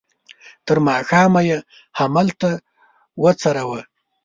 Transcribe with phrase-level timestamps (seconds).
[0.65, 1.57] تر ماښامه یې
[1.99, 2.49] همالته
[3.21, 3.81] وڅروه.